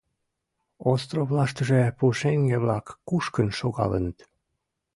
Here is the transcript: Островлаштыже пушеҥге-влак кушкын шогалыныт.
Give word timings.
Островлаштыже 0.91 1.81
пушеҥге-влак 1.97 2.85
кушкын 3.07 3.47
шогалыныт. 3.59 4.17